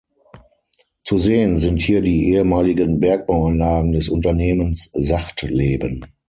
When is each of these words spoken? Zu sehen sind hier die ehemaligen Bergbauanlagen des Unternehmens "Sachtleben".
Zu 1.03 1.19
sehen 1.19 1.59
sind 1.59 1.79
hier 1.79 2.01
die 2.01 2.29
ehemaligen 2.33 2.99
Bergbauanlagen 2.99 3.91
des 3.91 4.09
Unternehmens 4.09 4.89
"Sachtleben". 4.93 6.03